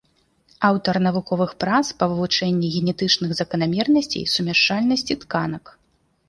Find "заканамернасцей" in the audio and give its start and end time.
3.41-4.25